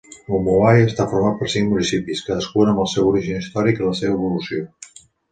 [0.35, 4.15] Umuahia està format per cinc municipis, cadascun amb el seu origen històric i la seva
[4.17, 4.65] evolució.